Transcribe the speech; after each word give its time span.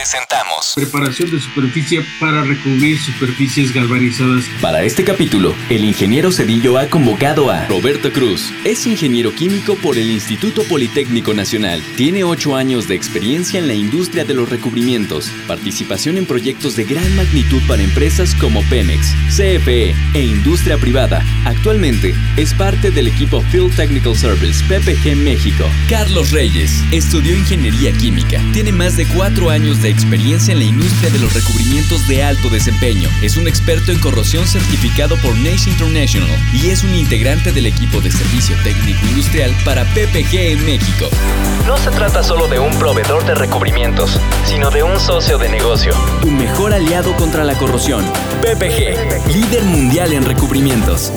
presentamos 0.00 0.72
Preparación 0.76 1.30
de 1.30 1.38
superficie 1.40 2.02
para 2.18 2.42
recubrir 2.42 2.98
superficies 2.98 3.72
galvanizadas. 3.74 4.44
Para 4.60 4.82
este 4.82 5.04
capítulo, 5.04 5.54
el 5.68 5.84
ingeniero 5.84 6.32
Cedillo 6.32 6.78
ha 6.78 6.88
convocado 6.88 7.50
a 7.50 7.66
Roberto 7.66 8.10
Cruz. 8.10 8.50
Es 8.64 8.86
ingeniero 8.86 9.34
químico 9.34 9.74
por 9.76 9.98
el 9.98 10.10
Instituto 10.10 10.62
Politécnico 10.64 11.34
Nacional. 11.34 11.82
Tiene 11.96 12.24
8 12.24 12.56
años 12.56 12.88
de 12.88 12.94
experiencia 12.94 13.58
en 13.58 13.68
la 13.68 13.74
industria 13.74 14.24
de 14.24 14.32
los 14.32 14.48
recubrimientos, 14.48 15.30
participación 15.46 16.16
en 16.16 16.24
proyectos 16.24 16.76
de 16.76 16.84
gran 16.84 17.14
magnitud 17.16 17.60
para 17.68 17.82
empresas 17.82 18.34
como 18.34 18.62
Pemex, 18.70 19.14
CFE 19.28 19.94
e 20.14 20.22
industria 20.22 20.78
privada. 20.78 21.22
Actualmente 21.44 22.14
es 22.38 22.54
parte 22.54 22.90
del 22.90 23.08
equipo 23.08 23.42
Field 23.50 23.76
Technical 23.76 24.16
Service 24.16 24.64
PPG 24.64 25.16
México. 25.16 25.64
Carlos 25.88 26.30
Reyes 26.30 26.82
estudió 26.90 27.36
ingeniería 27.36 27.92
química. 27.92 28.40
Tiene 28.52 28.72
más 28.72 28.96
de 28.96 29.06
4 29.06 29.50
años 29.50 29.82
de 29.82 29.89
experiencia 29.90 30.52
en 30.52 30.60
la 30.60 30.64
industria 30.64 31.10
de 31.10 31.18
los 31.18 31.32
recubrimientos 31.34 32.06
de 32.08 32.22
alto 32.22 32.48
desempeño. 32.48 33.08
Es 33.22 33.36
un 33.36 33.48
experto 33.48 33.92
en 33.92 33.98
corrosión 33.98 34.46
certificado 34.46 35.16
por 35.18 35.36
NACE 35.36 35.70
International 35.70 36.30
y 36.52 36.68
es 36.68 36.84
un 36.84 36.94
integrante 36.94 37.52
del 37.52 37.66
equipo 37.66 38.00
de 38.00 38.10
servicio 38.10 38.56
técnico 38.62 39.04
industrial 39.06 39.54
para 39.64 39.84
PPG 39.94 40.34
en 40.34 40.64
México. 40.64 41.08
No 41.66 41.76
se 41.76 41.90
trata 41.90 42.22
solo 42.22 42.48
de 42.48 42.58
un 42.58 42.76
proveedor 42.78 43.24
de 43.24 43.34
recubrimientos, 43.34 44.18
sino 44.44 44.70
de 44.70 44.82
un 44.82 44.98
socio 44.98 45.38
de 45.38 45.48
negocio. 45.48 45.92
Tu 46.20 46.30
mejor 46.30 46.72
aliado 46.72 47.14
contra 47.16 47.44
la 47.44 47.54
corrosión. 47.54 48.04
PPG, 48.42 49.32
líder 49.32 49.64
mundial 49.64 50.12
en 50.12 50.24
recubrimientos. 50.24 51.12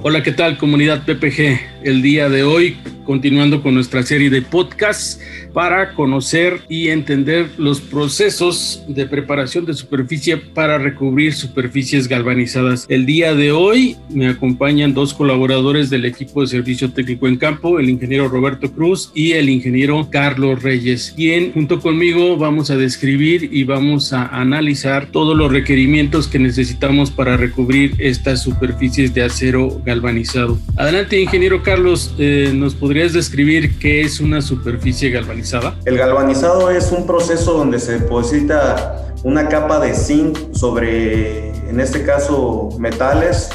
Hola, 0.00 0.22
¿qué 0.22 0.32
tal 0.32 0.58
comunidad 0.58 1.02
PPG? 1.04 1.77
El 1.82 2.02
día 2.02 2.28
de 2.28 2.42
hoy, 2.42 2.76
continuando 3.04 3.62
con 3.62 3.74
nuestra 3.74 4.02
serie 4.02 4.30
de 4.30 4.42
podcasts 4.42 5.20
para 5.52 5.94
conocer 5.94 6.60
y 6.68 6.88
entender 6.88 7.48
los 7.56 7.80
procesos 7.80 8.82
de 8.86 9.06
preparación 9.06 9.64
de 9.64 9.74
superficie 9.74 10.36
para 10.36 10.78
recubrir 10.78 11.32
superficies 11.32 12.06
galvanizadas. 12.06 12.86
El 12.88 13.06
día 13.06 13.34
de 13.34 13.52
hoy 13.52 13.96
me 14.10 14.28
acompañan 14.28 14.92
dos 14.92 15.14
colaboradores 15.14 15.88
del 15.88 16.04
equipo 16.04 16.42
de 16.42 16.48
servicio 16.48 16.92
técnico 16.92 17.28
en 17.28 17.36
campo, 17.36 17.78
el 17.78 17.88
ingeniero 17.88 18.28
Roberto 18.28 18.70
Cruz 18.72 19.10
y 19.14 19.32
el 19.32 19.48
ingeniero 19.48 20.08
Carlos 20.10 20.62
Reyes, 20.62 21.14
quien 21.16 21.52
junto 21.52 21.80
conmigo 21.80 22.36
vamos 22.36 22.70
a 22.70 22.76
describir 22.76 23.48
y 23.52 23.64
vamos 23.64 24.12
a 24.12 24.26
analizar 24.26 25.06
todos 25.06 25.36
los 25.36 25.50
requerimientos 25.50 26.28
que 26.28 26.38
necesitamos 26.38 27.10
para 27.10 27.36
recubrir 27.36 27.94
estas 27.98 28.42
superficies 28.42 29.14
de 29.14 29.22
acero 29.22 29.80
galvanizado. 29.84 30.58
Adelante, 30.76 31.20
ingeniero 31.20 31.62
Carlos, 31.68 32.14
eh, 32.16 32.50
¿nos 32.54 32.74
podrías 32.74 33.12
describir 33.12 33.78
qué 33.78 34.00
es 34.00 34.20
una 34.20 34.40
superficie 34.40 35.10
galvanizada? 35.10 35.78
El 35.84 35.98
galvanizado 35.98 36.70
es 36.70 36.90
un 36.92 37.06
proceso 37.06 37.52
donde 37.52 37.78
se 37.78 37.98
deposita 37.98 39.12
una 39.22 39.50
capa 39.50 39.78
de 39.78 39.92
zinc 39.92 40.54
sobre, 40.54 41.50
en 41.68 41.78
este 41.78 42.04
caso, 42.04 42.70
metales, 42.78 43.50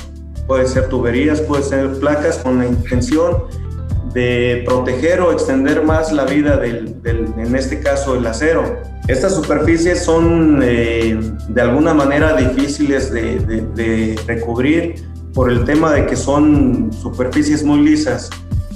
puede 0.45 0.67
ser 0.67 0.89
tuberías, 0.89 1.41
puede 1.41 1.63
ser 1.63 1.91
placas, 1.99 2.37
con 2.37 2.59
la 2.59 2.67
intención 2.67 3.45
de 4.13 4.61
proteger 4.63 5.19
o 5.21 5.31
extender 5.31 5.83
más 5.83 6.11
la 6.11 6.25
vida 6.25 6.57
del, 6.57 6.95
en 7.03 7.55
este 7.55 7.79
caso, 7.79 8.15
el 8.15 8.27
acero. 8.27 8.79
Estas 9.07 9.33
superficies 9.33 10.03
son 10.03 10.59
eh, 10.61 11.19
de 11.49 11.61
alguna 11.61 11.95
manera 11.95 12.35
difíciles 12.35 13.11
de 13.11 14.15
recubrir 14.27 15.12
por 15.33 15.51
el 15.51 15.65
tema 15.65 15.91
de 15.91 16.05
que 16.05 16.15
son 16.15 16.91
superficies 16.93 17.63
muy 17.63 17.79
lisas. 17.79 18.29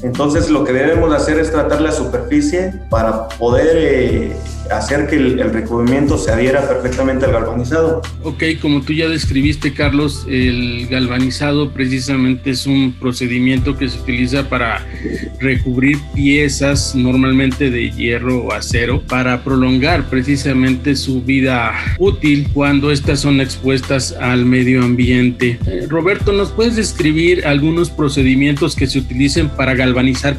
Entonces 0.04 0.50
lo 0.50 0.64
que 0.64 0.74
debemos 0.74 1.14
hacer 1.14 1.40
es 1.40 1.52
tratar 1.52 1.82
la 1.82 1.92
superficie 1.92 2.74
para 2.90 3.28
poder 3.30 3.76
eh, 3.76 4.36
hacer 4.72 5.08
que 5.08 5.16
el, 5.16 5.40
el, 5.40 5.54
recubrimiento 5.54 6.18
se 6.18 6.32
adhiera 6.32 6.68
perfectamente 6.68 7.26
al 7.26 7.32
galvanizado. 7.32 8.02
Ok, 8.24 8.44
como 8.62 8.82
tú 8.82 8.94
ya 8.94 9.08
describiste, 9.08 9.74
Carlos, 9.74 10.26
el 10.30 10.88
galvanizado 10.88 11.72
precisamente 11.72 12.52
es 12.52 12.68
un 12.68 12.94
procedimiento 13.00 13.78
que 13.78 13.90
se 13.90 14.00
utiliza 14.00 14.50
para 14.50 14.86
recubrir 15.40 15.98
piezas 16.14 16.96
normalmente 16.96 17.70
de 17.70 17.92
hierro 17.92 18.44
o 18.44 18.54
acero 18.54 19.02
para 19.02 19.44
prolongar 19.44 20.10
precisamente 20.10 20.96
su 20.96 21.22
vida 21.24 21.74
útil 21.98 22.48
cuando 22.54 22.92
estas 22.92 23.22
son 23.22 23.42
expuestas 23.42 24.14
al 24.20 24.46
medio 24.46 24.84
ambiente. 24.84 25.60
Eh, 25.66 25.86
Roberto, 25.88 26.34
¿nos 26.34 26.52
puedes 26.52 26.76
describir 26.76 27.48
algunos 27.48 27.90
procedimientos 27.90 28.76
que 28.76 28.88
se 28.88 29.00
utilicen 29.00 29.50
para 29.50 29.74
galvanizar 29.74 29.87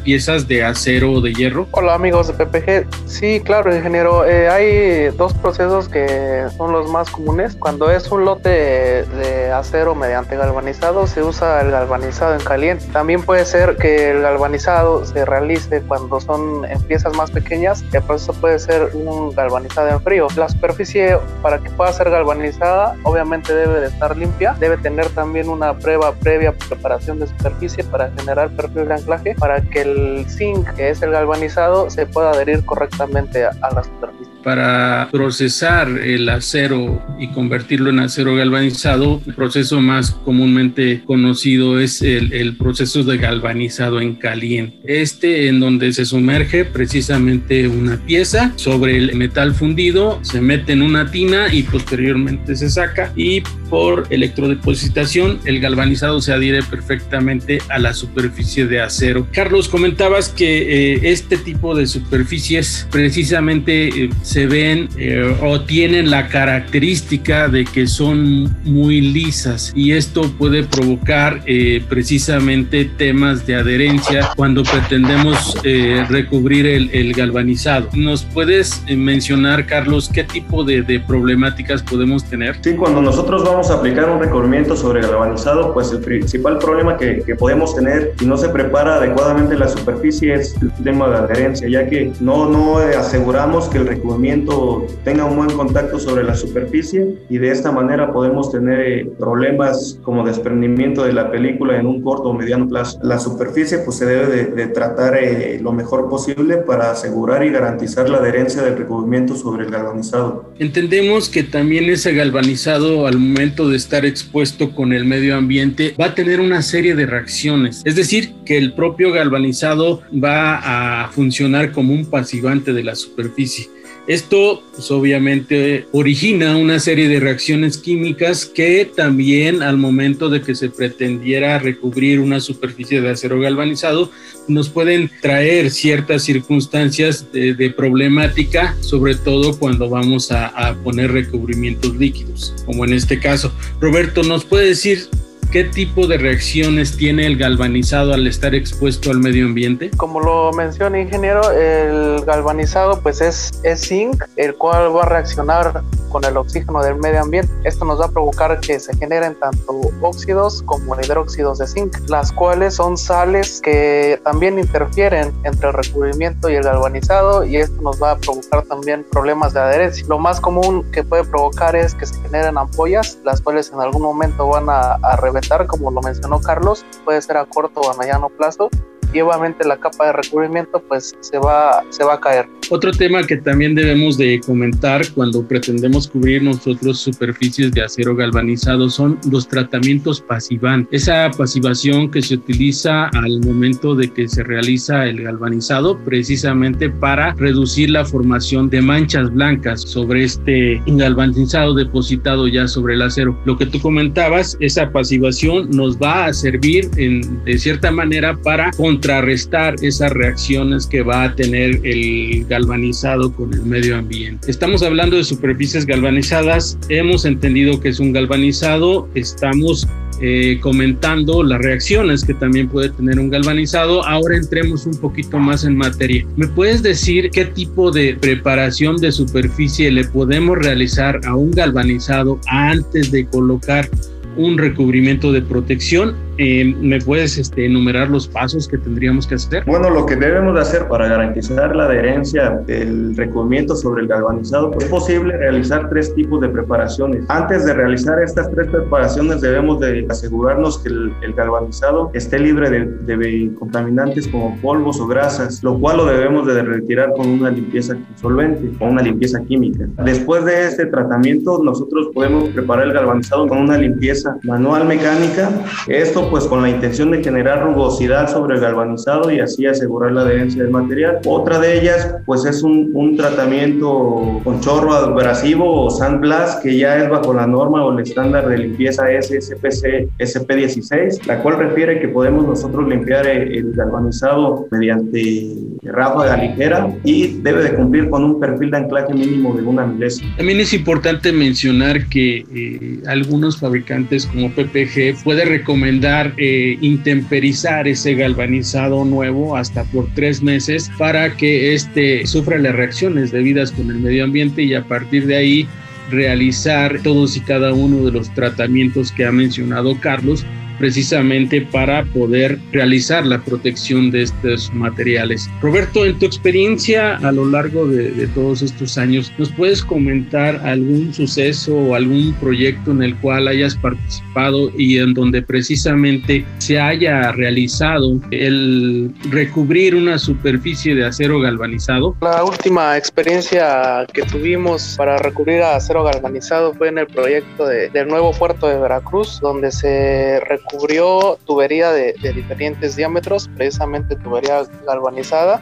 piezas 0.03 0.47
de 0.47 0.63
acero 0.63 1.13
o 1.13 1.21
de 1.21 1.33
hierro? 1.33 1.67
Hola 1.71 1.93
amigos 1.93 2.27
de 2.27 2.33
PPG. 2.33 2.87
Sí, 3.07 3.41
claro, 3.43 3.75
ingeniero. 3.75 4.25
Eh, 4.25 4.49
hay 4.49 5.15
dos 5.17 5.33
procesos 5.33 5.89
que 5.89 6.45
son 6.57 6.71
los 6.71 6.89
más 6.89 7.09
comunes. 7.09 7.55
Cuando 7.55 7.89
es 7.91 8.11
un 8.11 8.25
lote 8.25 8.49
de 8.49 9.51
acero 9.51 9.95
mediante 9.95 10.35
galvanizado, 10.35 11.07
se 11.07 11.23
usa 11.23 11.61
el 11.61 11.71
galvanizado 11.71 12.35
en 12.35 12.41
caliente. 12.41 12.85
También 12.91 13.23
puede 13.23 13.45
ser 13.45 13.77
que 13.77 14.11
el 14.11 14.21
galvanizado 14.21 15.05
se 15.05 15.25
realice 15.25 15.81
cuando 15.81 16.19
son 16.19 16.65
en 16.65 16.81
piezas 16.83 17.15
más 17.15 17.31
pequeñas. 17.31 17.83
El 17.91 18.03
proceso 18.03 18.33
puede 18.33 18.59
ser 18.59 18.91
un 18.93 19.31
galvanizado 19.31 19.89
en 19.89 20.01
frío. 20.01 20.27
La 20.35 20.49
superficie 20.49 21.17
para 21.41 21.59
que 21.59 21.69
pueda 21.71 21.91
ser 21.93 22.09
galvanizada, 22.09 22.95
obviamente 23.03 23.53
debe 23.53 23.79
de 23.79 23.87
estar 23.87 24.15
limpia. 24.15 24.55
Debe 24.59 24.77
tener 24.77 25.07
también 25.09 25.49
una 25.49 25.77
prueba 25.77 26.13
previa 26.13 26.53
preparación 26.53 27.19
de 27.19 27.27
superficie 27.27 27.83
para 27.83 28.11
generar 28.11 28.49
perfil 28.51 28.87
de 28.87 28.93
anclaje 28.93 29.35
para 29.39 29.61
que 29.61 29.81
el 29.81 30.25
zinc, 30.29 30.67
que 30.75 30.89
es 30.89 31.01
el 31.01 31.11
galvanizado, 31.11 31.89
se 31.89 32.05
pueda 32.05 32.31
adherir 32.31 32.63
correctamente 32.65 33.45
a, 33.45 33.51
a 33.61 33.73
la 33.73 33.83
superficie 33.83 34.29
para 34.43 35.09
procesar 35.11 35.89
el 35.89 36.29
acero 36.29 37.01
y 37.19 37.27
convertirlo 37.29 37.89
en 37.89 37.99
acero 37.99 38.35
galvanizado, 38.35 39.21
el 39.25 39.33
proceso 39.33 39.81
más 39.81 40.11
comúnmente 40.11 41.03
conocido 41.05 41.79
es 41.79 42.01
el, 42.01 42.55
proceso 42.57 43.03
de 43.03 43.17
galvanizado 43.17 44.01
en 44.01 44.15
caliente. 44.15 44.77
Este 44.83 45.47
en 45.47 45.59
donde 45.59 45.93
se 45.93 46.05
sumerge 46.05 46.65
precisamente 46.65 47.67
una 47.67 47.97
pieza 47.97 48.53
sobre 48.55 48.97
el 48.97 49.15
metal 49.15 49.53
fundido, 49.53 50.19
se 50.23 50.41
mete 50.41 50.73
en 50.73 50.81
una 50.81 51.09
tina 51.11 51.53
y 51.53 51.63
posteriormente 51.63 52.55
se 52.55 52.69
saca 52.69 53.11
y 53.15 53.41
por 53.69 54.07
electrodepositación 54.09 55.39
el 55.45 55.59
galvanizado 55.59 56.21
se 56.21 56.33
adhiere 56.33 56.63
perfectamente 56.63 57.59
a 57.69 57.77
la 57.77 57.93
superficie 57.93 58.65
de 58.65 58.81
acero. 58.81 59.27
Carlos, 59.33 59.69
comentabas 59.69 60.29
que 60.29 60.93
eh, 60.95 60.99
este 61.03 61.37
tipo 61.37 61.75
de 61.75 61.85
superficies 61.87 62.87
precisamente 62.91 63.87
eh, 63.87 64.09
se 64.21 64.47
ven 64.47 64.89
eh, 64.97 65.35
o 65.41 65.61
tienen 65.61 66.09
la 66.09 66.27
característica 66.27 67.47
de 67.47 67.65
que 67.65 67.87
son 67.87 68.55
muy 68.63 69.01
lisas 69.01 69.71
y 69.75 69.91
esto 69.91 70.21
puede 70.37 70.63
provocar 70.63 71.41
eh, 71.45 71.83
precisamente 71.87 72.85
temas 72.85 73.45
de 73.45 73.55
adherencia 73.55 74.29
cuando 74.35 74.63
pretendemos 74.63 75.57
eh, 75.63 76.05
recubrir 76.09 76.65
el, 76.65 76.89
el, 76.93 77.13
galvanizado. 77.13 77.89
¿Nos 77.93 78.23
puedes 78.23 78.83
eh, 78.87 78.95
mencionar, 78.95 79.65
Carlos, 79.65 80.09
qué 80.13 80.23
tipo 80.23 80.63
de, 80.63 80.81
de, 80.81 80.99
problemáticas 80.99 81.81
podemos 81.83 82.23
tener? 82.23 82.57
Sí, 82.61 82.75
cuando 82.75 83.01
nosotros 83.01 83.43
vamos 83.43 83.69
a 83.71 83.75
aplicar 83.75 84.09
un 84.09 84.19
recubrimiento 84.19 84.75
sobre 84.75 85.01
galvanizado, 85.01 85.73
pues 85.73 85.91
el 85.91 85.99
principal 85.99 86.57
problema 86.57 86.97
que, 86.97 87.23
que 87.25 87.35
podemos 87.35 87.75
tener 87.75 88.13
si 88.17 88.25
no 88.25 88.37
se 88.37 88.49
prepara 88.49 88.95
adecuadamente 88.95 89.18
la 89.57 89.67
superficie 89.67 90.33
es 90.33 90.55
el 90.61 90.71
tema 90.83 91.09
de 91.09 91.17
adherencia, 91.17 91.67
ya 91.67 91.87
que 91.87 92.11
no, 92.19 92.49
no 92.49 92.77
aseguramos 92.77 93.67
que 93.67 93.79
el 93.79 93.87
recubrimiento 93.87 94.87
tenga 95.03 95.25
un 95.25 95.35
buen 95.35 95.49
contacto 95.51 95.99
sobre 95.99 96.23
la 96.23 96.35
superficie 96.35 97.15
y 97.29 97.37
de 97.37 97.51
esta 97.51 97.71
manera 97.71 98.13
podemos 98.13 98.51
tener 98.51 98.79
eh, 98.79 99.11
problemas 99.19 99.99
como 100.03 100.25
desprendimiento 100.25 101.03
de 101.03 101.13
la 101.13 101.31
película 101.31 101.77
en 101.77 101.85
un 101.85 102.01
corto 102.01 102.29
o 102.29 102.33
mediano 102.33 102.67
plazo. 102.67 102.99
La 103.03 103.19
superficie 103.19 103.79
pues 103.79 103.97
se 103.97 104.05
debe 104.05 104.45
de, 104.45 104.67
tratar 104.67 105.17
eh, 105.17 105.59
lo 105.61 105.73
mejor 105.73 106.09
posible 106.09 106.57
para 106.57 106.91
asegurar 106.91 107.43
y 107.43 107.49
garantizar 107.49 108.09
la 108.09 108.17
adherencia 108.17 108.61
del 108.61 108.77
recubrimiento 108.77 109.35
sobre 109.35 109.65
el 109.65 109.71
galvanizado. 109.71 110.53
Entendemos 110.59 111.29
que 111.29 111.43
también 111.43 111.85
ese 111.85 112.13
galvanizado 112.13 113.07
al 113.07 113.17
momento 113.17 113.67
de 113.67 113.75
estar 113.75 114.05
expuesto 114.05 114.73
con 114.73 114.93
el 114.93 115.05
medio 115.05 115.35
ambiente 115.35 115.95
va 115.99 116.07
a 116.07 116.15
tener 116.15 116.39
una 116.39 116.61
serie 116.61 116.95
de 116.95 117.05
reacciones, 117.05 117.81
es 117.85 117.95
decir, 117.95 118.33
que 118.45 118.57
el 118.57 118.73
propio 118.73 119.08
galvanizado 119.11 120.01
va 120.11 121.03
a 121.03 121.09
funcionar 121.09 121.71
como 121.71 121.93
un 121.93 122.05
pasivante 122.05 122.73
de 122.73 122.83
la 122.83 122.95
superficie. 122.95 123.69
Esto 124.09 124.63
pues, 124.73 124.89
obviamente 124.89 125.85
origina 125.91 126.57
una 126.57 126.79
serie 126.79 127.07
de 127.07 127.19
reacciones 127.19 127.77
químicas 127.77 128.47
que 128.47 128.85
también 128.85 129.61
al 129.61 129.77
momento 129.77 130.29
de 130.29 130.41
que 130.41 130.55
se 130.55 130.69
pretendiera 130.69 131.59
recubrir 131.59 132.19
una 132.19 132.39
superficie 132.39 133.01
de 133.01 133.09
acero 133.11 133.39
galvanizado 133.39 134.11
nos 134.47 134.67
pueden 134.67 135.11
traer 135.21 135.69
ciertas 135.69 136.23
circunstancias 136.23 137.31
de, 137.31 137.69
problemática, 137.69 138.75
sobre 138.81 139.13
todo 139.13 139.59
cuando 139.59 139.87
vamos 139.89 140.31
a, 140.31 140.47
a 140.47 140.73
poner 140.81 141.11
recubrimientos 141.11 141.95
líquidos, 141.95 142.55
como 142.65 142.85
en 142.85 142.93
este 142.93 143.19
caso. 143.19 143.53
Roberto, 143.79 144.23
¿nos 144.23 144.43
puede 144.43 144.69
decir 144.69 145.07
¿Qué 145.51 145.63
tipo 145.63 146.05
de 146.05 146.19
reacciones 146.19 146.95
tiene 146.95 147.25
el 147.25 147.35
galvanizado 147.35 148.13
al 148.13 148.27
estar 148.27 148.53
expuesto 148.53 149.09
al 149.09 149.17
medio 149.17 149.47
ambiente? 149.47 149.89
Como 149.97 150.19
lo 150.19 150.53
menciona 150.53 151.01
ingeniero, 151.01 151.41
el 151.51 152.23
galvanizado 152.23 153.01
pues 153.01 153.19
es, 153.19 153.49
es 153.63 153.87
zinc, 153.87 154.25
el 154.35 154.53
cual 154.53 154.95
va 154.95 155.01
a 155.01 155.09
reaccionar 155.09 155.81
con 156.09 156.25
el 156.25 156.37
oxígeno 156.37 156.81
del 156.81 156.95
medio 156.97 157.21
ambiente. 157.21 157.51
Esto 157.63 157.85
nos 157.85 157.99
va 157.99 158.05
a 158.05 158.11
provocar 158.11 158.59
que 158.59 158.79
se 158.79 158.95
generen 158.97 159.35
tanto 159.39 159.79
óxidos 160.01 160.63
como 160.63 160.99
hidróxidos 160.99 161.59
de 161.59 161.67
zinc, 161.67 161.97
las 162.09 162.31
cuales 162.31 162.75
son 162.75 162.97
sales 162.97 163.61
que 163.61 164.19
también 164.23 164.59
interfieren 164.59 165.33
entre 165.43 165.69
el 165.69 165.73
recubrimiento 165.73 166.49
y 166.49 166.55
el 166.55 166.63
galvanizado 166.63 167.43
y 167.43 167.57
esto 167.57 167.81
nos 167.81 168.01
va 168.01 168.11
a 168.11 168.17
provocar 168.17 168.63
también 168.63 169.05
problemas 169.11 169.53
de 169.53 169.61
adherencia. 169.61 170.05
Lo 170.07 170.19
más 170.19 170.39
común 170.41 170.89
que 170.91 171.03
puede 171.03 171.23
provocar 171.23 171.75
es 171.75 171.93
que 171.93 172.05
se 172.05 172.19
generen 172.21 172.57
ampollas, 172.57 173.17
las 173.23 173.41
cuales 173.41 173.71
en 173.71 173.79
algún 173.79 174.01
momento 174.01 174.47
van 174.47 174.69
a, 174.69 174.95
a 174.95 175.67
como 175.67 175.91
lo 175.91 176.01
mencionó 176.01 176.41
Carlos, 176.41 176.85
puede 177.05 177.21
ser 177.21 177.37
a 177.37 177.45
corto 177.45 177.81
o 177.81 177.91
a 177.91 177.97
mediano 177.97 178.29
plazo, 178.29 178.69
y 179.13 179.21
obviamente 179.21 179.67
la 179.67 179.77
capa 179.77 180.07
de 180.07 180.13
recubrimiento 180.13 180.81
pues 180.87 181.15
se 181.19 181.37
va, 181.37 181.83
se 181.89 182.03
va 182.03 182.15
a 182.15 182.19
caer. 182.19 182.47
Otro 182.69 182.91
tema 182.91 183.23
que 183.23 183.37
también 183.37 183.73
debemos 183.73 184.17
de 184.17 184.39
comentar 184.45 185.01
cuando 185.13 185.43
pretendemos 185.43 186.07
cubrir 186.07 186.43
nosotros 186.43 186.99
superficies 186.99 187.71
de 187.71 187.81
acero 187.81 188.15
galvanizado 188.15 188.89
son 188.89 189.17
los 189.31 189.47
tratamientos 189.47 190.21
pasivan. 190.21 190.87
Esa 190.91 191.31
pasivación 191.35 192.11
que 192.11 192.21
se 192.21 192.35
utiliza 192.35 193.07
al 193.07 193.39
momento 193.39 193.95
de 193.95 194.11
que 194.11 194.27
se 194.27 194.43
realiza 194.43 195.05
el 195.05 195.23
galvanizado 195.23 195.97
precisamente 196.03 196.89
para 196.89 197.33
reducir 197.33 197.89
la 197.89 198.05
formación 198.05 198.69
de 198.69 198.81
manchas 198.81 199.33
blancas 199.33 199.81
sobre 199.81 200.25
este 200.25 200.81
galvanizado 200.85 201.73
depositado 201.73 202.47
ya 202.47 202.67
sobre 202.67 202.93
el 202.93 203.01
acero. 203.01 203.37
Lo 203.45 203.57
que 203.57 203.65
tú 203.65 203.79
comentabas, 203.79 204.57
esa 204.59 204.91
pasivación 204.91 205.69
nos 205.71 205.97
va 205.97 206.25
a 206.25 206.33
servir 206.33 206.89
en, 206.97 207.43
de 207.45 207.57
cierta 207.57 207.91
manera 207.91 208.35
para 208.43 208.71
contrarrestar 208.99 209.75
esas 209.81 210.11
reacciones 210.11 210.85
que 210.85 211.03
va 211.03 211.23
a 211.23 211.35
tener 211.35 211.79
el 211.85 212.45
galvanizado 212.49 213.33
con 213.33 213.53
el 213.53 213.61
medio 213.61 213.95
ambiente. 213.95 214.51
Estamos 214.51 214.83
hablando 214.83 215.15
de 215.15 215.23
superficies 215.23 215.85
galvanizadas, 215.85 216.77
hemos 216.89 217.23
entendido 217.23 217.79
que 217.79 217.89
es 217.89 218.01
un 218.01 218.11
galvanizado, 218.11 219.07
estamos 219.15 219.87
eh, 220.19 220.59
comentando 220.61 221.43
las 221.43 221.59
reacciones 221.59 222.25
que 222.25 222.33
también 222.33 222.67
puede 222.67 222.89
tener 222.89 223.19
un 223.19 223.29
galvanizado. 223.29 224.05
Ahora 224.05 224.35
entremos 224.35 224.85
un 224.85 224.97
poquito 224.97 225.39
más 225.39 225.63
en 225.63 225.77
materia. 225.77 226.25
¿Me 226.35 226.47
puedes 226.49 226.83
decir 226.83 227.29
qué 227.31 227.45
tipo 227.45 227.91
de 227.91 228.17
preparación 228.19 228.97
de 228.97 229.13
superficie 229.13 229.89
le 229.91 230.03
podemos 230.03 230.57
realizar 230.57 231.21
a 231.25 231.35
un 231.35 231.51
galvanizado 231.51 232.37
antes 232.47 233.11
de 233.11 233.25
colocar 233.27 233.89
un 234.35 234.57
recubrimiento 234.57 235.31
de 235.31 235.41
protección 235.41 236.15
eh, 236.41 236.73
¿Me 236.79 237.01
puedes 237.01 237.37
este, 237.37 237.65
enumerar 237.65 238.09
los 238.09 238.25
pasos 238.25 238.65
que 238.65 238.77
tendríamos 238.77 239.27
que 239.27 239.35
hacer? 239.35 239.65
Bueno, 239.65 239.89
lo 239.89 240.05
que 240.05 240.15
debemos 240.15 240.55
de 240.55 240.61
hacer 240.61 240.87
para 240.87 241.09
garantizar 241.09 241.75
la 241.75 241.83
adherencia 241.83 242.51
del 242.65 243.13
recubrimiento 243.17 243.75
sobre 243.75 244.03
el 244.03 244.07
galvanizado, 244.07 244.71
es 244.79 244.85
posible 244.85 245.35
realizar 245.35 245.89
tres 245.89 246.15
tipos 246.15 246.39
de 246.39 246.47
preparaciones. 246.47 247.25
Antes 247.27 247.65
de 247.65 247.73
realizar 247.73 248.21
estas 248.23 248.49
tres 248.51 248.67
preparaciones 248.67 249.41
debemos 249.41 249.81
de 249.81 250.07
asegurarnos 250.09 250.79
que 250.79 250.87
el, 250.87 251.33
galvanizado 251.35 252.09
esté 252.13 252.39
libre 252.39 252.69
de, 252.69 252.85
de, 252.85 253.51
contaminantes 253.59 254.27
como 254.29 254.57
polvos 254.61 254.99
o 255.01 255.07
grasas, 255.07 255.61
lo 255.61 255.77
cual 255.77 255.97
lo 255.97 256.05
debemos 256.05 256.47
de 256.47 256.61
retirar 256.61 257.13
con 257.17 257.27
una 257.27 257.51
limpieza 257.51 257.97
solvente 258.15 258.71
o 258.79 258.87
una 258.87 259.01
limpieza 259.01 259.41
química. 259.43 259.87
Después 260.05 260.45
de 260.45 260.67
este 260.67 260.85
tratamiento, 260.85 261.61
nosotros 261.63 262.07
podemos 262.13 262.47
preparar 262.49 262.87
el 262.87 262.93
galvanizado 262.93 263.45
con 263.47 263.57
una 263.57 263.77
limpieza 263.77 264.37
manual 264.43 264.85
mecánica. 264.87 265.49
Esto 265.87 266.28
pues 266.29 266.45
con 266.45 266.61
la 266.61 266.69
intención 266.69 267.11
de 267.11 267.23
generar 267.23 267.63
rugosidad 267.63 268.29
sobre 268.31 268.55
el 268.55 268.61
galvanizado 268.61 269.31
y 269.31 269.39
así 269.39 269.65
asegurar 269.65 270.11
la 270.11 270.21
adherencia 270.21 270.63
del 270.63 270.71
material. 270.71 271.19
Otra 271.25 271.59
de 271.59 271.79
ellas 271.79 272.15
pues 272.25 272.45
es 272.45 272.63
un, 272.63 272.91
un 272.93 273.17
tratamiento 273.17 274.41
con 274.43 274.59
chorro 274.61 274.93
abrasivo 274.93 275.85
o 275.85 275.89
sandblast 275.89 276.61
que 276.63 276.77
ya 276.77 276.97
es 276.97 277.09
bajo 277.09 277.33
la 277.33 277.47
norma 277.47 277.83
o 277.83 277.97
el 277.97 278.03
estándar 278.03 278.47
de 278.47 278.57
limpieza 278.57 279.05
SSPC 279.21 280.09
SP16, 280.19 281.25
la 281.25 281.41
cual 281.41 281.57
refiere 281.57 281.99
que 281.99 282.07
podemos 282.07 282.45
nosotros 282.45 282.87
limpiar 282.87 283.27
el, 283.27 283.71
galvanizado 283.73 284.67
mediante 284.71 285.47
ráfaga 285.83 286.37
ligera 286.37 286.93
y 287.03 287.39
debe 287.41 287.63
de 287.63 287.75
cumplir 287.75 288.09
con 288.09 288.23
un 288.23 288.39
perfil 288.39 288.71
de 288.71 288.77
anclaje 288.77 289.13
mínimo 289.13 289.53
de 289.53 289.63
una 289.63 289.85
milésima. 289.85 290.35
También 290.37 290.59
es 290.59 290.73
importante 290.73 291.31
mencionar 291.31 292.05
que 292.07 292.45
eh, 292.53 292.99
algunos 293.07 293.59
fabricantes 293.59 294.25
como 294.25 294.49
PPG 294.49 295.23
puede 295.23 295.45
recomendar 295.45 296.18
eh, 296.37 296.77
intemperizar 296.81 297.87
ese 297.87 298.15
galvanizado 298.15 299.05
nuevo 299.05 299.55
hasta 299.55 299.83
por 299.85 300.07
tres 300.13 300.41
meses 300.41 300.91
para 300.97 301.35
que 301.35 301.73
éste 301.73 302.25
sufra 302.25 302.57
las 302.57 302.75
reacciones 302.75 303.31
debidas 303.31 303.71
con 303.71 303.89
el 303.89 303.99
medio 303.99 304.23
ambiente 304.23 304.63
y 304.63 304.73
a 304.73 304.83
partir 304.83 305.25
de 305.25 305.37
ahí 305.37 305.67
realizar 306.09 306.99
todos 307.03 307.37
y 307.37 307.41
cada 307.41 307.73
uno 307.73 308.03
de 308.03 308.11
los 308.11 308.33
tratamientos 308.33 309.11
que 309.11 309.25
ha 309.25 309.31
mencionado 309.31 309.99
Carlos 309.99 310.45
precisamente 310.79 311.61
para 311.61 312.05
poder 312.05 312.57
realizar 312.71 313.25
la 313.25 313.39
protección 313.39 314.09
de 314.11 314.23
estos 314.23 314.73
materiales. 314.73 315.49
Roberto, 315.61 316.05
en 316.05 316.17
tu 316.17 316.25
experiencia 316.25 317.17
a 317.17 317.31
lo 317.31 317.45
largo 317.45 317.87
de, 317.87 318.27
todos 318.33 318.61
estos 318.61 318.97
años, 318.97 319.31
¿nos 319.37 319.51
puedes 319.51 319.83
comentar 319.83 320.55
algún 320.65 321.13
suceso 321.13 321.75
o 321.75 321.95
algún 321.95 322.33
proyecto 322.35 322.91
en 322.91 323.03
el 323.03 323.15
cual 323.17 323.47
hayas 323.47 323.75
participado 323.75 324.71
y 324.77 324.99
en 324.99 325.13
donde 325.13 325.41
precisamente 325.41 326.45
se 326.59 326.79
haya 326.79 327.31
realizado 327.31 328.19
el 328.31 329.11
recubrir 329.29 329.95
una 329.95 330.17
superficie 330.17 330.95
de 330.95 331.05
acero 331.05 331.39
galvanizado? 331.39 332.15
La 332.21 332.43
última 332.43 332.97
experiencia 332.97 334.05
que 334.13 334.21
tuvimos 334.23 334.95
para 334.97 335.17
recubrir 335.17 335.61
acero 335.61 336.03
galvanizado 336.03 336.73
fue 336.73 336.89
en 336.89 336.99
el 336.99 337.07
proyecto 337.07 337.65
del 337.65 338.07
nuevo 338.07 338.31
puerto 338.31 338.67
de 338.67 338.77
Veracruz, 338.79 339.39
donde 339.41 339.71
se 339.71 340.39
cubrió 340.69 341.37
tubería 341.45 341.91
de, 341.91 342.13
diferentes 342.33 342.95
diámetros, 342.95 343.49
precisamente 343.55 344.15
tubería 344.15 344.63
galvanizada. 344.85 345.61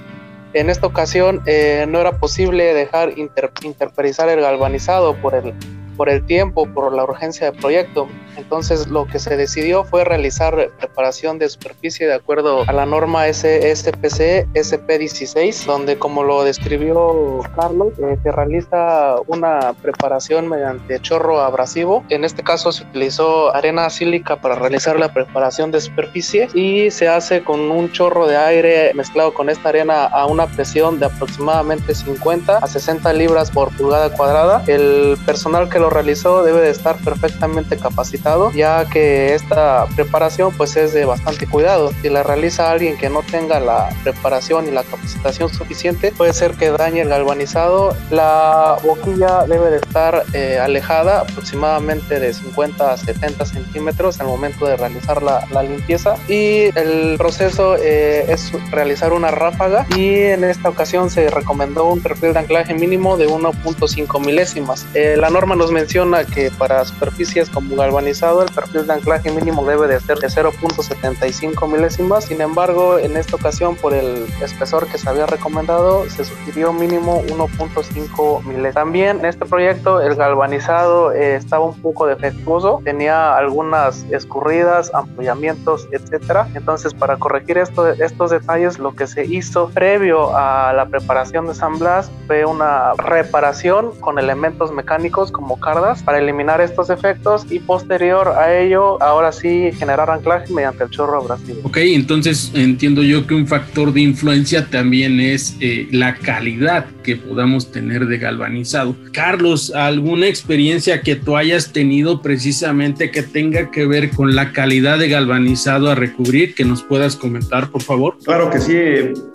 En 0.54 0.70
esta 0.70 0.88
ocasión 0.88 1.42
eh, 1.46 1.86
no 1.88 2.00
era 2.00 2.20
posible 2.20 2.74
dejar 2.74 3.18
inter, 3.18 3.52
interperizar 3.64 4.30
el 4.30 4.42
galvanizado 4.42 5.16
por 5.16 5.36
el 5.36 5.54
por 5.98 6.10
el 6.10 6.24
tiempo, 6.26 6.68
por 6.68 6.94
la 6.94 7.04
urgencia 7.04 7.52
del 7.52 7.60
proyecto. 7.60 8.08
Entonces 8.38 8.88
lo 8.88 9.06
que 9.06 9.20
se 9.20 9.36
decidió 9.36 9.84
fue 9.84 10.04
realizar 10.04 10.70
preparación 10.80 11.40
de 11.40 11.50
superficie 11.50 12.08
de 12.08 12.14
acuerdo 12.14 12.64
a 12.68 12.72
la 12.72 12.86
norma 12.86 13.26
SPC 13.28 14.48
SP16, 14.54 15.66
donde 15.66 15.98
como 15.98 16.24
lo 16.24 16.44
describió 16.44 17.42
Carlos, 17.56 17.94
eh, 18.00 18.18
se 18.22 18.32
realiza 18.32 19.16
una 19.28 19.74
preparación 19.82 20.48
mediante 20.48 21.00
chorro 21.02 21.42
abrasivo. 21.42 22.04
En 22.10 22.24
este 22.24 22.44
caso 22.44 22.72
se 22.72 22.84
utilizó 22.84 23.54
arena 23.56 23.90
sílica 23.90 24.36
para 24.38 24.56
realizar 24.56 25.00
la 25.00 25.14
preparación 25.14 25.72
de 25.72 25.82
superficie 25.82 26.48
y 26.54 26.92
se 26.92 27.08
hace 27.08 27.44
con 27.44 27.60
un 27.72 27.92
chorro 27.92 28.28
de 28.28 28.38
aire 28.38 28.92
mezclado 28.94 29.34
con 29.34 29.50
esta 29.50 29.70
arena 29.70 30.06
a 30.06 30.26
una 30.28 30.48
presión 30.48 31.00
de 31.00 31.08
aproximadamente 31.08 31.96
50 31.96 32.58
a 32.58 32.68
60 32.68 33.12
libras 33.14 33.52
por 33.52 33.76
pulgada 33.76 34.12
cuadrada. 34.12 34.64
El 34.68 35.18
personal 35.26 35.70
que 35.70 35.80
lo 35.80 35.90
realizó 35.90 36.44
debe 36.44 36.62
de 36.62 36.70
estar 36.70 36.98
perfectamente 36.98 37.78
capacitado 37.78 38.27
ya 38.54 38.86
que 38.90 39.34
esta 39.34 39.86
preparación 39.96 40.54
pues 40.56 40.76
es 40.76 40.94
de 40.94 41.06
bastante 41.06 41.48
cuidado. 41.48 41.92
Si 42.02 42.10
la 42.10 42.24
realiza 42.24 42.72
alguien 42.72 42.98
que 42.98 43.10
no 43.10 43.24
tenga 43.24 43.60
la 43.60 43.90
preparación 44.04 44.68
y 44.68 44.72
la 44.72 44.84
capacitación 44.84 45.50
suficiente, 45.50 46.12
puede 46.12 46.34
ser 46.34 46.54
que 46.54 46.72
dañe 46.72 47.02
el 47.02 47.10
galvanizado. 47.10 47.96
La 48.10 48.78
boquilla 48.84 49.46
debe 49.48 49.70
de 49.70 49.78
estar 49.78 50.24
eh, 50.34 50.60
alejada 50.60 51.22
aproximadamente 51.22 52.20
de 52.20 52.34
50 52.34 52.92
a 52.92 52.98
70 52.98 53.46
centímetros 53.46 54.20
al 54.20 54.28
momento 54.28 54.66
de 54.66 54.76
realizar 54.78 55.24
la, 55.24 55.46
la 55.52 55.64
limpieza 55.64 56.16
y 56.28 56.66
el 56.78 57.16
proceso 57.18 57.76
eh, 57.78 58.26
es 58.30 58.52
realizar 58.72 59.14
una 59.14 59.32
ráfaga 59.32 59.86
y 59.96 60.16
en 60.16 60.44
esta 60.44 60.70
ocasión 60.70 61.10
se 61.10 61.30
recomendó 61.30 61.86
un 61.90 62.02
perfil 62.02 62.34
de 62.34 62.40
anclaje 62.40 62.74
mínimo 62.74 63.18
de 63.18 63.28
1.5 63.28 64.26
milésimas. 64.26 64.86
Eh, 64.94 65.16
la 65.18 65.30
norma 65.30 65.56
nos 65.56 65.72
menciona 65.72 66.26
que 66.26 66.52
para 66.52 66.84
superficies 66.86 67.50
como 67.50 67.76
galvanizado 67.76 68.17
el 68.24 68.52
perfil 68.52 68.88
de 68.88 68.94
anclaje 68.94 69.32
mínimo 69.32 69.64
debe 69.64 69.88
de 69.88 70.00
ser 70.00 70.18
de 70.18 70.28
0.75 70.28 71.72
milésimas. 71.72 72.26
Sin 72.26 72.42
embargo, 72.42 72.98
en 72.98 73.16
esta 73.16 73.36
ocasión 73.36 73.76
por 73.76 73.94
el 73.94 74.26
espesor 74.42 74.88
que 74.88 74.98
se 74.98 75.08
había 75.08 75.28
recomendado 75.28 76.10
se 76.10 76.26
sugirió 76.26 76.74
mínimo 76.74 77.22
1.5 77.28 78.44
milésimas. 78.44 78.74
También 78.74 79.20
en 79.20 79.26
este 79.26 79.46
proyecto 79.46 80.02
el 80.02 80.16
galvanizado 80.16 81.12
eh, 81.12 81.36
estaba 81.36 81.66
un 81.66 81.80
poco 81.80 82.08
defectuoso, 82.08 82.82
tenía 82.84 83.38
algunas 83.38 84.04
escurridas, 84.10 84.92
ampollamientos, 84.96 85.88
etcétera. 85.92 86.48
Entonces 86.56 86.96
para 86.96 87.18
corregir 87.18 87.60
esto, 87.60 87.88
estos 87.88 88.32
detalles 88.32 88.80
lo 88.80 88.96
que 88.96 89.06
se 89.06 89.26
hizo 89.26 89.70
previo 89.70 90.36
a 90.36 90.74
la 90.74 90.88
preparación 90.88 91.46
de 91.46 91.54
San 91.54 91.78
Blas 91.78 92.10
fue 92.26 92.46
una 92.46 92.94
reparación 92.94 93.92
con 94.00 94.18
elementos 94.18 94.72
mecánicos 94.72 95.32
como 95.32 95.60
cardas 95.60 96.02
para 96.02 96.18
eliminar 96.18 96.62
estos 96.62 96.90
efectos 96.90 97.46
y 97.52 97.60
posterior 98.08 98.30
a 98.38 98.58
ello 98.58 99.02
ahora 99.02 99.32
sí 99.32 99.72
generar 99.78 100.10
anclaje 100.10 100.52
mediante 100.54 100.84
el 100.84 100.90
chorro 100.90 101.22
abrasivo. 101.22 101.60
Ok, 101.64 101.78
entonces 101.78 102.52
entiendo 102.54 103.02
yo 103.04 103.26
que 103.26 103.34
un 103.34 103.48
factor 103.48 103.94
de 103.94 104.02
influencia 104.02 104.66
también 104.66 105.20
es 105.20 105.56
eh, 105.60 105.88
la 105.92 106.16
calidad 106.16 106.86
que 107.08 107.16
podamos 107.16 107.72
tener 107.72 108.06
de 108.06 108.18
galvanizado. 108.18 108.94
Carlos, 109.14 109.72
¿alguna 109.74 110.28
experiencia 110.28 111.02
que 111.02 111.16
tú 111.16 111.38
hayas 111.38 111.72
tenido 111.72 112.22
precisamente 112.22 113.12
que 113.12 113.24
tenga 113.24 113.72
que 113.72 113.86
ver 113.86 114.10
con 114.10 114.36
la 114.36 114.52
calidad 114.52 115.00
de 115.00 115.08
galvanizado 115.08 115.90
a 115.90 115.96
recubrir 115.96 116.54
que 116.54 116.66
nos 116.66 116.84
puedas 116.84 117.16
comentar, 117.16 117.72
por 117.72 117.82
favor? 117.82 118.18
Claro 118.26 118.50
que 118.50 118.60
sí, 118.60 118.78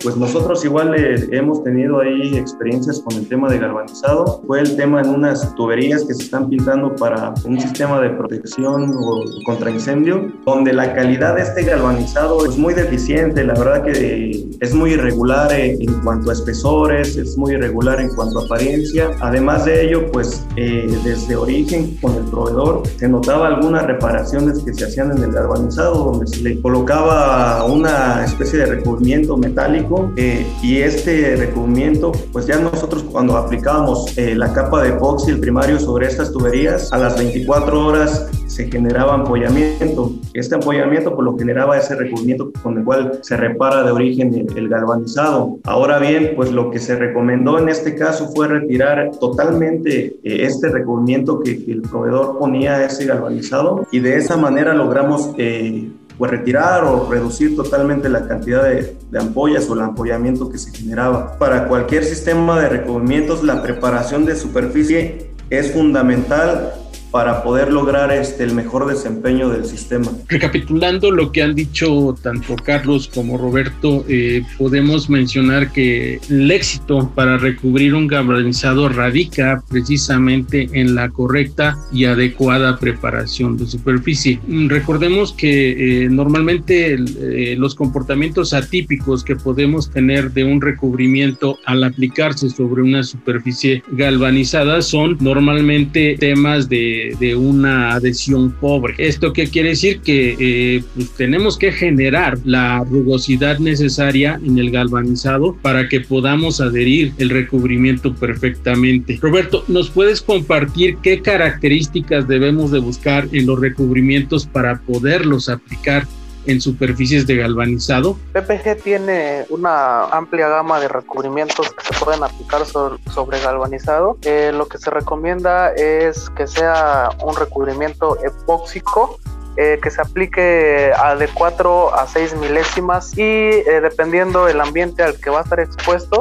pues 0.03 0.15
nosotros 0.17 0.63
igual 0.63 0.93
eh, 0.95 1.27
hemos 1.31 1.63
tenido 1.63 2.01
ahí 2.01 2.37
experiencias 2.37 2.99
con 2.99 3.17
el 3.17 3.27
tema 3.27 3.49
de 3.49 3.57
galvanizado. 3.57 4.43
Fue 4.45 4.59
el 4.59 4.75
tema 4.75 5.01
en 5.01 5.09
unas 5.09 5.55
tuberías 5.55 6.03
que 6.05 6.13
se 6.13 6.25
están 6.25 6.51
pintando 6.51 6.95
para 6.95 7.33
un 7.43 7.59
sistema 7.59 7.99
de 8.01 8.11
protección 8.11 8.93
o 8.95 9.23
contra 9.45 9.71
incendio, 9.71 10.31
donde 10.45 10.73
la 10.73 10.93
calidad 10.93 11.37
de 11.37 11.41
este 11.41 11.63
galvanizado 11.63 12.45
es 12.45 12.55
muy 12.55 12.75
deficiente, 12.75 13.43
la 13.43 13.55
verdad 13.55 13.83
que 13.83 14.45
es 14.59 14.75
muy 14.75 14.91
irregular 14.91 15.51
eh, 15.51 15.75
en 15.79 15.93
cuanto 16.01 16.29
a 16.29 16.33
espesores, 16.33 17.17
es 17.17 17.35
muy 17.35 17.55
irregular 17.63 17.99
en 17.99 18.09
cuanto 18.09 18.39
a 18.39 18.45
apariencia. 18.45 19.11
Además 19.21 19.65
de 19.65 19.85
ello, 19.85 20.11
pues 20.11 20.45
eh, 20.55 20.87
desde 21.03 21.35
origen 21.35 21.97
con 22.01 22.15
el 22.15 22.23
proveedor 22.23 22.83
se 22.97 23.07
notaba 23.07 23.47
algunas 23.47 23.85
reparaciones 23.85 24.59
que 24.59 24.73
se 24.73 24.85
hacían 24.85 25.11
en 25.11 25.23
el 25.23 25.31
galvanizado, 25.31 26.11
donde 26.11 26.27
se 26.27 26.41
le 26.41 26.61
colocaba 26.61 27.63
una 27.65 28.25
especie 28.25 28.59
de 28.59 28.65
recubrimiento 28.65 29.37
metálico 29.37 30.11
eh, 30.15 30.45
y 30.61 30.77
este 30.77 31.35
recubrimiento, 31.35 32.11
pues 32.31 32.45
ya 32.45 32.59
nosotros 32.59 33.03
cuando 33.03 33.37
aplicábamos 33.37 34.17
eh, 34.17 34.35
la 34.35 34.51
capa 34.53 34.83
de 34.83 34.89
epoxi, 34.89 35.31
el 35.31 35.39
primario 35.39 35.79
sobre 35.79 36.07
estas 36.07 36.31
tuberías, 36.31 36.91
a 36.91 36.97
las 36.97 37.17
24 37.17 37.85
horas 37.85 38.27
se 38.53 38.69
generaba 38.69 39.15
ampollamiento. 39.15 40.13
Este 40.33 40.53
ampollamiento 40.53 41.15
pues 41.15 41.25
lo 41.25 41.35
generaba 41.37 41.75
ese 41.75 41.95
recubrimiento 41.95 42.51
con 42.61 42.77
el 42.77 42.83
cual 42.83 43.19
se 43.21 43.35
repara 43.35 43.83
de 43.83 43.91
origen 43.91 44.47
el, 44.55 44.69
galvanizado. 44.69 45.57
Ahora 45.63 45.97
bien, 45.97 46.33
pues 46.35 46.51
lo 46.51 46.69
que 46.69 46.77
se 46.77 46.95
recomendó 46.95 47.57
en 47.57 47.69
este 47.69 47.95
caso 47.95 48.29
fue 48.33 48.47
retirar 48.47 49.09
totalmente 49.19 50.17
eh, 50.23 50.45
este 50.45 50.69
recubrimiento 50.69 51.39
que, 51.39 51.63
el 51.67 51.81
proveedor 51.81 52.37
ponía 52.37 52.75
a 52.75 52.85
ese 52.85 53.05
galvanizado 53.05 53.87
y 53.91 53.99
de 53.99 54.17
esa 54.17 54.37
manera 54.37 54.73
logramos 54.73 55.31
eh, 55.37 55.89
pues 56.17 56.29
retirar 56.29 56.83
o 56.83 57.09
reducir 57.09 57.55
totalmente 57.55 58.07
la 58.09 58.27
cantidad 58.27 58.63
de, 58.63 58.95
de, 59.09 59.19
ampollas 59.19 59.67
o 59.69 59.73
el 59.73 59.81
ampollamiento 59.81 60.49
que 60.49 60.59
se 60.59 60.71
generaba. 60.71 61.37
Para 61.39 61.67
cualquier 61.67 62.03
sistema 62.03 62.59
de 62.59 62.69
recubrimientos, 62.69 63.43
la 63.43 63.63
preparación 63.63 64.25
de 64.25 64.35
superficie 64.35 65.31
es 65.49 65.71
fundamental 65.71 66.73
para 67.13 67.43
poder 67.43 67.71
lograr 67.71 68.11
este, 68.11 68.43
el 68.43 68.55
mejor 68.55 68.87
desempeño 68.87 69.47
del 69.47 69.65
sistema. 69.65 70.11
Recapitulando 70.27 71.11
lo 71.11 71.31
que 71.31 71.43
han 71.43 71.53
dicho 71.53 72.15
tanto 72.23 72.55
Carlos 72.55 73.07
como 73.13 73.37
Roberto, 73.37 74.03
eh, 74.09 74.41
podemos 74.57 75.11
mencionar 75.11 75.71
que 75.71 76.19
el 76.27 76.49
éxito 76.49 77.11
para 77.13 77.37
recubrir 77.37 77.93
un 77.93 78.07
galvanizado 78.07 78.89
radica 78.89 79.63
precisamente 79.69 80.67
en 80.73 80.95
la 80.95 81.09
correcta 81.09 81.77
y 81.91 82.05
adecuada 82.05 82.79
preparación 82.79 83.57
de 83.57 83.67
superficie. 83.67 84.39
Recordemos 84.47 85.33
que 85.33 86.05
eh, 86.05 86.09
normalmente 86.09 86.95
eh, 86.95 87.55
los 87.59 87.75
comportamientos 87.75 88.53
atípicos 88.53 89.23
que 89.23 89.35
podemos 89.35 89.91
tener 89.91 90.31
de 90.31 90.45
un 90.45 90.59
recubrimiento 90.59 91.59
al 91.65 91.83
aplicarse 91.83 92.49
sobre 92.49 92.81
una 92.81 93.03
superficie 93.03 93.83
galvanizada 93.91 94.81
son 94.81 95.15
normalmente 95.19 96.17
temas 96.19 96.67
de 96.69 97.02
de, 97.19 97.35
una 97.35 97.93
adhesión 97.93 98.51
pobre. 98.51 98.95
¿Esto 98.97 99.33
qué 99.33 99.47
quiere 99.47 99.69
decir? 99.69 100.01
Que 100.01 100.35
eh, 100.39 100.83
pues 100.95 101.11
tenemos 101.11 101.57
que 101.57 101.71
generar 101.71 102.37
la 102.45 102.83
rugosidad 102.83 103.59
necesaria 103.59 104.39
en 104.45 104.57
el 104.57 104.71
galvanizado 104.71 105.57
para 105.61 105.89
que 105.89 106.01
podamos 106.01 106.61
adherir 106.61 107.13
el 107.17 107.29
recubrimiento 107.29 108.13
perfectamente. 108.13 109.19
Roberto, 109.21 109.63
¿nos 109.67 109.89
puedes 109.89 110.21
compartir 110.21 110.97
qué 111.01 111.21
características 111.21 112.27
debemos 112.27 112.71
de 112.71 112.79
buscar 112.79 113.27
en 113.31 113.45
los 113.45 113.59
recubrimientos 113.59 114.45
para 114.45 114.79
poderlos 114.81 115.49
aplicar 115.49 116.07
en 116.45 116.61
superficies 116.61 117.27
de 117.27 117.37
galvanizado? 117.37 118.17
PPG 118.33 118.83
tiene 118.83 119.45
una 119.49 120.05
amplia 120.05 120.47
gama 120.47 120.79
de 120.79 120.87
recubrimientos 120.87 121.71
que 121.71 121.93
se 121.93 122.03
pueden 122.03 122.23
aplicar 122.23 122.65
sobre, 122.65 123.39
galvanizado. 123.39 124.17
Eh, 124.23 124.51
lo 124.53 124.67
que 124.67 124.77
se 124.77 124.89
recomienda 124.89 125.73
es 125.73 126.29
que 126.31 126.47
sea 126.47 127.09
un 127.23 127.35
recubrimiento 127.35 128.17
epóxico 128.23 129.19
eh, 129.55 129.79
que 129.81 129.91
se 129.91 130.01
aplique 130.01 130.41
de 130.41 131.27
4 131.31 131.95
a 131.95 132.07
6 132.07 132.37
milésimas 132.37 133.15
y 133.15 133.21
eh, 133.21 133.81
dependiendo 133.83 134.45
del 134.45 134.59
ambiente 134.59 135.03
al 135.03 135.19
que 135.19 135.29
va 135.29 135.41
a 135.41 135.43
estar 135.43 135.59
expuesto, 135.59 136.19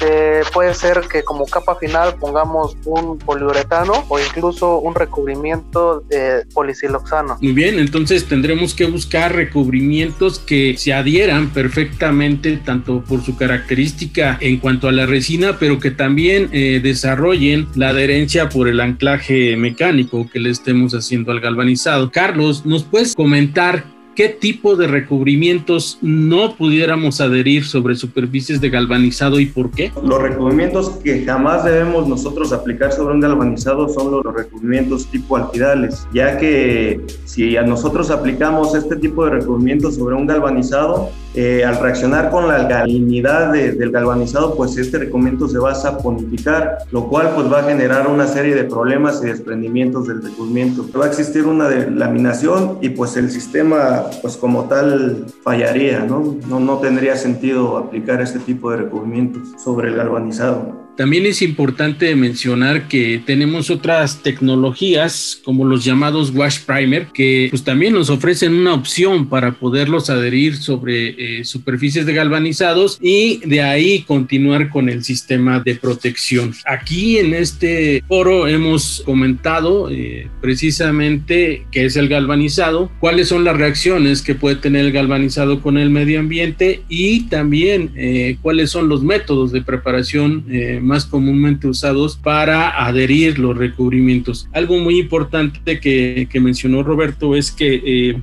eh, 0.00 0.42
puede 0.52 0.74
ser 0.74 1.00
que 1.10 1.22
como 1.22 1.46
capa 1.46 1.76
final 1.76 2.16
pongamos 2.16 2.76
un 2.84 3.18
poliuretano 3.18 4.04
o 4.08 4.18
incluso 4.18 4.80
un 4.80 4.94
recubrimiento 4.94 6.00
de 6.10 6.44
polisiloxano. 6.52 7.38
Muy 7.40 7.52
bien, 7.52 7.78
entonces 7.78 8.26
tendremos 8.26 8.74
que 8.74 8.84
buscar 8.84 9.34
recubrimientos 9.34 10.38
que 10.38 10.76
se 10.76 10.92
adhieran 10.92 11.48
perfectamente 11.50 12.58
tanto 12.58 13.02
por 13.02 13.22
su 13.22 13.34
característica 13.36 14.36
en 14.40 14.58
cuanto 14.58 14.88
a 14.88 14.92
la 14.92 15.06
resina, 15.06 15.56
pero 15.58 15.78
que 15.78 15.90
también 15.90 16.50
desarrollen 16.50 17.66
la 17.74 17.88
adherencia 17.88 18.50
por 18.50 18.68
el 18.68 18.80
anclaje 18.80 19.56
mecánico 19.56 20.28
que 20.30 20.38
le 20.38 20.50
estemos 20.50 20.92
haciendo 20.92 21.32
al 21.32 21.40
galvanizado. 21.40 22.10
Carlos, 22.10 22.66
¿nos 22.74 22.82
puedes 22.82 23.14
comentar 23.14 23.84
qué 24.16 24.28
tipo 24.28 24.74
de 24.74 24.88
recubrimientos 24.88 25.96
no 26.02 26.56
pudiéramos 26.56 27.20
adherir 27.20 27.64
sobre 27.64 27.94
superficies 27.94 28.60
de 28.60 28.68
galvanizado 28.68 29.38
y 29.38 29.46
por 29.46 29.70
qué? 29.70 29.92
Los 30.02 30.20
recubrimientos 30.20 30.90
que 31.04 31.24
jamás 31.24 31.64
debemos 31.64 32.08
nosotros 32.08 32.52
aplicar 32.52 32.90
sobre 32.90 33.14
un 33.14 33.20
galvanizado 33.20 33.88
son 33.88 34.10
los 34.10 34.24
recubrimientos 34.24 35.06
tipo 35.06 35.36
alquidales, 35.36 36.08
ya 36.12 36.36
que 36.36 37.00
si 37.24 37.56
a 37.56 37.62
nosotros 37.62 38.10
aplicamos 38.10 38.74
este 38.74 38.96
tipo 38.96 39.24
de 39.24 39.30
recubrimientos 39.38 39.94
sobre 39.94 40.16
un 40.16 40.26
galvanizado, 40.26 41.10
eh, 41.34 41.64
al 41.64 41.80
reaccionar 41.80 42.30
con 42.30 42.48
la 42.48 42.56
alcalinidad 42.56 43.52
del 43.52 43.90
galvanizado, 43.90 44.54
pues 44.56 44.76
este 44.76 44.98
recubrimiento 44.98 45.48
se 45.48 45.58
va 45.58 45.72
a 45.72 45.74
saponificar, 45.74 46.78
lo 46.92 47.08
cual 47.08 47.32
pues 47.34 47.52
va 47.52 47.60
a 47.60 47.64
generar 47.64 48.06
una 48.06 48.26
serie 48.26 48.54
de 48.54 48.64
problemas 48.64 49.20
y 49.22 49.26
desprendimientos 49.26 50.06
del 50.06 50.22
recubrimiento. 50.22 50.86
Va 50.98 51.06
a 51.06 51.08
existir 51.08 51.44
una 51.46 51.68
laminación 51.68 52.78
y 52.80 52.90
pues 52.90 53.16
el 53.16 53.30
sistema 53.30 54.04
pues 54.22 54.36
como 54.36 54.64
tal 54.64 55.26
fallaría, 55.42 56.00
¿no? 56.00 56.36
No, 56.48 56.60
no 56.60 56.78
tendría 56.78 57.16
sentido 57.16 57.78
aplicar 57.78 58.20
este 58.20 58.38
tipo 58.38 58.70
de 58.70 58.78
recubrimientos 58.78 59.60
sobre 59.62 59.88
el 59.88 59.96
galvanizado. 59.96 60.83
También 60.96 61.26
es 61.26 61.42
importante 61.42 62.14
mencionar 62.14 62.86
que 62.86 63.20
tenemos 63.26 63.68
otras 63.68 64.22
tecnologías 64.22 65.40
como 65.44 65.64
los 65.64 65.84
llamados 65.84 66.30
wash 66.30 66.60
primer 66.60 67.08
que 67.08 67.48
pues 67.50 67.64
también 67.64 67.94
nos 67.94 68.10
ofrecen 68.10 68.54
una 68.54 68.74
opción 68.74 69.28
para 69.28 69.52
poderlos 69.52 70.08
adherir 70.08 70.56
sobre 70.56 71.40
eh, 71.40 71.44
superficies 71.44 72.06
de 72.06 72.14
galvanizados 72.14 72.98
y 73.02 73.38
de 73.44 73.62
ahí 73.62 74.02
continuar 74.02 74.70
con 74.70 74.88
el 74.88 75.02
sistema 75.02 75.58
de 75.58 75.74
protección. 75.74 76.54
Aquí 76.64 77.18
en 77.18 77.34
este 77.34 78.04
foro 78.06 78.46
hemos 78.46 79.02
comentado 79.04 79.90
eh, 79.90 80.28
precisamente 80.40 81.66
qué 81.72 81.86
es 81.86 81.96
el 81.96 82.08
galvanizado, 82.08 82.92
cuáles 83.00 83.28
son 83.28 83.42
las 83.42 83.56
reacciones 83.56 84.22
que 84.22 84.36
puede 84.36 84.56
tener 84.56 84.84
el 84.84 84.92
galvanizado 84.92 85.60
con 85.60 85.76
el 85.76 85.90
medio 85.90 86.20
ambiente 86.20 86.82
y 86.88 87.22
también 87.22 87.90
eh, 87.96 88.36
cuáles 88.42 88.70
son 88.70 88.88
los 88.88 89.02
métodos 89.02 89.50
de 89.50 89.60
preparación 89.60 90.44
más 90.84 91.04
comúnmente 91.06 91.66
usados 91.66 92.16
para 92.16 92.84
adherir 92.86 93.38
los 93.38 93.56
recubrimientos. 93.56 94.48
Algo 94.52 94.78
muy 94.78 94.98
importante 94.98 95.80
que, 95.80 96.28
mencionó 96.40 96.82
Roberto 96.82 97.34
es 97.34 97.50
que 97.50 97.82
eh, 97.84 98.22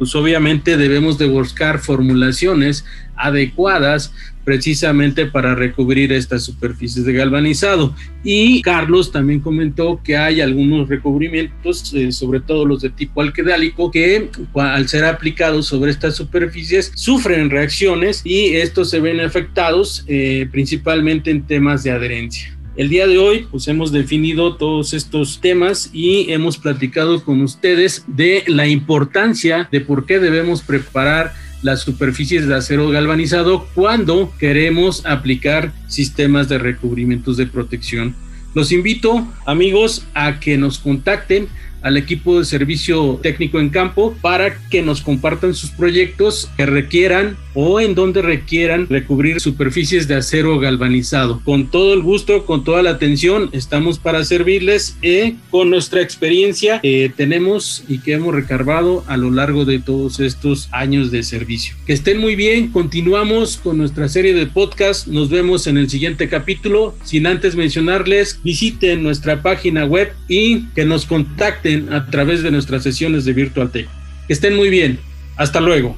pues 0.00 0.14
obviamente 0.14 0.78
debemos 0.78 1.18
de 1.18 1.26
buscar 1.26 1.78
formulaciones 1.78 2.86
adecuadas 3.16 4.14
precisamente 4.44 5.26
para 5.26 5.54
recubrir 5.54 6.10
estas 6.10 6.42
superficies 6.42 7.04
de 7.04 7.12
galvanizado. 7.12 7.94
Y 8.24 8.62
Carlos 8.62 9.12
también 9.12 9.40
comentó 9.40 10.00
que 10.02 10.16
hay 10.16 10.40
algunos 10.40 10.88
recubrimientos, 10.88 11.92
eh, 11.92 12.12
sobre 12.12 12.40
todo 12.40 12.64
los 12.64 12.80
de 12.80 12.88
tipo 12.88 13.20
alquedálico, 13.20 13.90
que 13.90 14.30
al 14.54 14.88
ser 14.88 15.04
aplicados 15.04 15.66
sobre 15.66 15.90
estas 15.90 16.16
superficies 16.16 16.92
sufren 16.94 17.50
reacciones 17.50 18.22
y 18.24 18.54
estos 18.54 18.88
se 18.88 19.00
ven 19.00 19.20
afectados 19.20 20.06
eh, 20.08 20.48
principalmente 20.50 21.30
en 21.30 21.42
temas 21.42 21.82
de 21.82 21.90
adherencia. 21.90 22.56
El 22.76 22.88
día 22.88 23.08
de 23.08 23.18
hoy 23.18 23.46
pues 23.50 23.66
hemos 23.66 23.90
definido 23.90 24.54
todos 24.54 24.94
estos 24.94 25.40
temas 25.40 25.90
y 25.92 26.30
hemos 26.30 26.56
platicado 26.56 27.24
con 27.24 27.40
ustedes 27.42 28.04
de 28.06 28.44
la 28.46 28.68
importancia 28.68 29.68
de 29.72 29.80
por 29.80 30.06
qué 30.06 30.20
debemos 30.20 30.62
preparar 30.62 31.34
las 31.62 31.80
superficies 31.80 32.46
de 32.46 32.54
acero 32.54 32.88
galvanizado 32.88 33.66
cuando 33.74 34.32
queremos 34.38 35.04
aplicar 35.04 35.72
sistemas 35.88 36.48
de 36.48 36.58
recubrimientos 36.58 37.36
de 37.36 37.46
protección. 37.46 38.14
Los 38.54 38.72
invito, 38.72 39.26
amigos, 39.46 40.06
a 40.14 40.40
que 40.40 40.56
nos 40.56 40.78
contacten 40.78 41.48
al 41.82 41.96
equipo 41.96 42.38
de 42.38 42.44
servicio 42.44 43.18
técnico 43.22 43.58
en 43.58 43.70
campo 43.70 44.14
para 44.20 44.56
que 44.68 44.82
nos 44.82 45.00
compartan 45.00 45.54
sus 45.54 45.70
proyectos 45.70 46.50
que 46.56 46.66
requieran 46.66 47.36
o 47.54 47.80
en 47.80 47.94
donde 47.94 48.22
requieran 48.22 48.86
recubrir 48.88 49.40
superficies 49.40 50.08
de 50.08 50.16
acero 50.16 50.58
galvanizado. 50.58 51.40
Con 51.44 51.70
todo 51.70 51.94
el 51.94 52.02
gusto, 52.02 52.46
con 52.46 52.64
toda 52.64 52.82
la 52.82 52.90
atención, 52.90 53.50
estamos 53.52 53.98
para 53.98 54.24
servirles 54.24 54.96
y 55.02 55.36
con 55.50 55.70
nuestra 55.70 56.02
experiencia 56.02 56.80
que 56.80 57.12
tenemos 57.14 57.84
y 57.88 57.98
que 57.98 58.12
hemos 58.12 58.34
recargado 58.34 59.04
a 59.06 59.16
lo 59.16 59.30
largo 59.30 59.64
de 59.64 59.78
todos 59.78 60.20
estos 60.20 60.68
años 60.72 61.10
de 61.10 61.22
servicio. 61.22 61.74
Que 61.86 61.92
estén 61.92 62.18
muy 62.18 62.36
bien, 62.36 62.68
continuamos 62.68 63.56
con 63.56 63.78
nuestra 63.78 64.08
serie 64.08 64.34
de 64.34 64.46
podcast, 64.46 65.06
nos 65.06 65.30
vemos 65.30 65.66
en 65.66 65.78
el 65.78 65.88
siguiente 65.90 66.28
capítulo, 66.28 66.94
sin 67.04 67.26
antes 67.26 67.56
mencionarles, 67.56 68.40
visiten 68.42 69.02
nuestra 69.02 69.42
página 69.42 69.84
web 69.84 70.12
y 70.28 70.66
que 70.74 70.84
nos 70.84 71.06
contacten 71.06 71.92
a 71.92 72.06
través 72.06 72.42
de 72.42 72.50
nuestras 72.50 72.82
sesiones 72.82 73.24
de 73.24 73.32
Virtual 73.32 73.70
Tech. 73.70 73.88
Que 74.26 74.32
estén 74.32 74.56
muy 74.56 74.70
bien, 74.70 74.98
hasta 75.36 75.60
luego. 75.60 75.96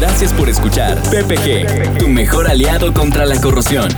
Gracias 0.00 0.32
por 0.32 0.48
escuchar 0.48 0.96
PPG, 1.10 1.98
tu 1.98 2.08
mejor 2.08 2.48
aliado 2.48 2.94
contra 2.94 3.26
la 3.26 3.38
corrosión. 3.38 3.90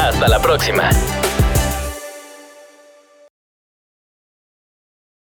Hasta 0.00 0.28
la 0.28 0.42
próxima. 0.42 0.90